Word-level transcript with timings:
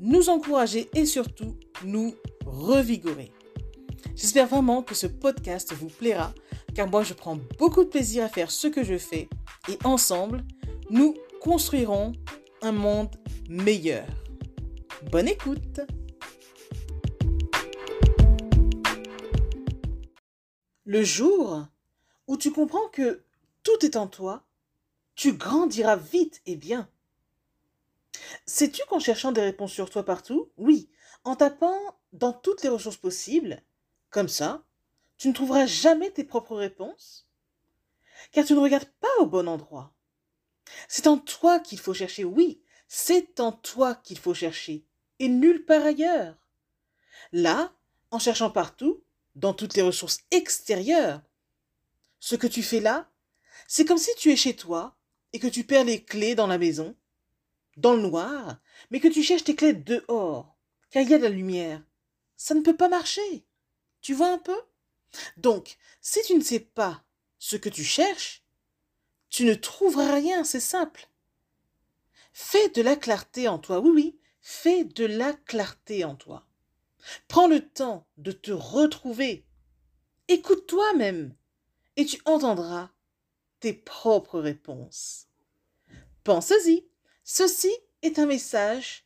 nous 0.00 0.28
encourager 0.28 0.88
et 0.94 1.06
surtout 1.06 1.56
nous 1.84 2.14
revigorer. 2.44 3.30
J'espère 4.14 4.46
vraiment 4.46 4.82
que 4.82 4.94
ce 4.94 5.06
podcast 5.06 5.72
vous 5.74 5.88
plaira, 5.88 6.32
car 6.74 6.88
moi 6.88 7.02
je 7.02 7.14
prends 7.14 7.38
beaucoup 7.58 7.84
de 7.84 7.88
plaisir 7.88 8.24
à 8.24 8.28
faire 8.28 8.50
ce 8.50 8.66
que 8.66 8.82
je 8.82 8.98
fais 8.98 9.28
et 9.68 9.78
ensemble, 9.84 10.44
nous 10.90 11.14
construirons 11.40 12.12
un 12.62 12.72
monde 12.72 13.14
meilleur. 13.48 14.06
Bonne 15.10 15.28
écoute 15.28 15.80
Le 20.84 21.02
jour 21.02 21.66
où 22.26 22.38
tu 22.38 22.50
comprends 22.50 22.88
que 22.88 23.22
tout 23.62 23.84
est 23.84 23.96
en 23.96 24.06
toi, 24.06 24.42
tu 25.14 25.34
grandiras 25.34 25.96
vite 25.96 26.40
et 26.46 26.56
bien. 26.56 26.88
Sais-tu 28.46 28.82
qu'en 28.88 28.98
cherchant 28.98 29.32
des 29.32 29.40
réponses 29.40 29.72
sur 29.72 29.90
toi 29.90 30.04
partout, 30.04 30.50
oui, 30.56 30.90
en 31.24 31.36
tapant 31.36 31.78
dans 32.12 32.32
toutes 32.32 32.62
les 32.62 32.68
ressources 32.68 32.96
possibles, 32.96 33.62
comme 34.10 34.28
ça, 34.28 34.64
tu 35.16 35.28
ne 35.28 35.34
trouveras 35.34 35.66
jamais 35.66 36.10
tes 36.10 36.24
propres 36.24 36.56
réponses? 36.56 37.28
Car 38.32 38.44
tu 38.44 38.54
ne 38.54 38.60
regardes 38.60 38.90
pas 39.00 39.08
au 39.20 39.26
bon 39.26 39.48
endroit. 39.48 39.94
C'est 40.88 41.06
en 41.06 41.18
toi 41.18 41.60
qu'il 41.60 41.78
faut 41.78 41.94
chercher, 41.94 42.24
oui, 42.24 42.62
c'est 42.88 43.40
en 43.40 43.52
toi 43.52 43.94
qu'il 43.94 44.18
faut 44.18 44.34
chercher, 44.34 44.84
et 45.18 45.28
nulle 45.28 45.64
part 45.64 45.84
ailleurs. 45.84 46.36
Là, 47.32 47.72
en 48.10 48.18
cherchant 48.18 48.50
partout, 48.50 49.02
dans 49.34 49.54
toutes 49.54 49.74
les 49.74 49.82
ressources 49.82 50.20
extérieures, 50.30 51.22
ce 52.20 52.36
que 52.36 52.46
tu 52.46 52.62
fais 52.62 52.80
là, 52.80 53.10
c'est 53.66 53.84
comme 53.84 53.98
si 53.98 54.10
tu 54.16 54.30
es 54.30 54.36
chez 54.36 54.56
toi 54.56 54.96
et 55.32 55.38
que 55.38 55.46
tu 55.46 55.64
perds 55.64 55.84
les 55.84 56.02
clés 56.02 56.34
dans 56.34 56.46
la 56.46 56.58
maison 56.58 56.96
dans 57.78 57.94
le 57.94 58.02
noir, 58.02 58.58
mais 58.90 59.00
que 59.00 59.08
tu 59.08 59.22
cherches 59.22 59.44
tes 59.44 59.54
clés 59.54 59.72
dehors, 59.72 60.56
car 60.90 61.02
il 61.02 61.10
y 61.10 61.14
a 61.14 61.18
de 61.18 61.22
la 61.22 61.28
lumière. 61.28 61.82
Ça 62.36 62.54
ne 62.54 62.60
peut 62.60 62.76
pas 62.76 62.88
marcher. 62.88 63.44
Tu 64.00 64.14
vois 64.14 64.30
un 64.30 64.38
peu? 64.38 64.60
Donc, 65.36 65.78
si 66.00 66.20
tu 66.22 66.34
ne 66.34 66.42
sais 66.42 66.60
pas 66.60 67.04
ce 67.38 67.56
que 67.56 67.68
tu 67.68 67.84
cherches, 67.84 68.44
tu 69.30 69.44
ne 69.44 69.54
trouveras 69.54 70.14
rien, 70.14 70.44
c'est 70.44 70.60
simple. 70.60 71.08
Fais 72.32 72.68
de 72.70 72.82
la 72.82 72.96
clarté 72.96 73.48
en 73.48 73.58
toi, 73.58 73.80
oui, 73.80 73.90
oui, 73.94 74.18
fais 74.40 74.84
de 74.84 75.04
la 75.04 75.32
clarté 75.32 76.04
en 76.04 76.16
toi. 76.16 76.46
Prends 77.28 77.48
le 77.48 77.66
temps 77.66 78.06
de 78.16 78.32
te 78.32 78.50
retrouver. 78.50 79.46
Écoute-toi 80.28 80.94
même, 80.94 81.34
et 81.96 82.04
tu 82.04 82.20
entendras 82.24 82.90
tes 83.60 83.72
propres 83.72 84.40
réponses. 84.40 85.28
Pense-y. 86.24 86.88
Ceci 87.30 87.70
est 88.00 88.18
un 88.18 88.24
message 88.24 89.04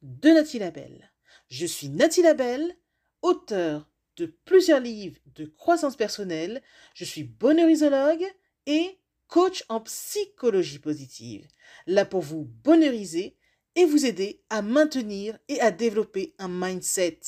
de 0.00 0.30
Nathalie 0.30 0.60
Labelle. 0.60 1.12
Je 1.50 1.66
suis 1.66 1.90
Nathalie 1.90 2.22
Labelle, 2.22 2.78
auteur 3.20 3.90
de 4.16 4.24
plusieurs 4.46 4.80
livres 4.80 5.18
de 5.26 5.44
croissance 5.44 5.94
personnelle. 5.94 6.62
Je 6.94 7.04
suis 7.04 7.24
bonheurisologue 7.24 8.24
et 8.64 8.98
coach 9.26 9.64
en 9.68 9.82
psychologie 9.82 10.78
positive. 10.78 11.46
Là 11.86 12.06
pour 12.06 12.22
vous 12.22 12.44
bonheuriser 12.64 13.36
et 13.74 13.84
vous 13.84 14.06
aider 14.06 14.42
à 14.48 14.62
maintenir 14.62 15.38
et 15.48 15.60
à 15.60 15.70
développer 15.70 16.34
un 16.38 16.48
mindset 16.48 17.20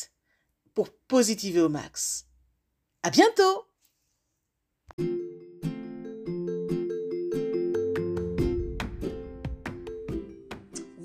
pour 0.72 0.90
positiver 0.90 1.60
au 1.60 1.68
max. 1.68 2.24
À 3.02 3.10
bientôt! 3.10 3.69